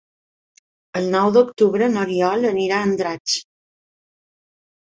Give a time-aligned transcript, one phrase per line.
[0.99, 3.37] El nou d'octubre n'Oriol anirà a Andratx.